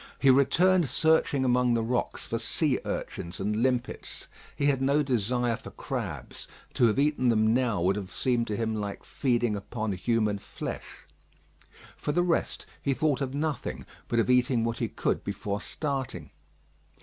[0.17, 4.27] He returned searching among the rocks for sea urchins and limpets.
[4.55, 8.55] He had no desire for crabs; to have eaten them now would have seemed to
[8.57, 11.05] him like feeding upon human flesh.
[11.95, 16.31] For the rest, he thought of nothing but of eating what he could before starting.